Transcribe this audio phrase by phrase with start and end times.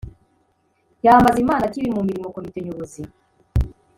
[1.05, 3.01] yambaza imana akiri mu mirimo komite nyobozi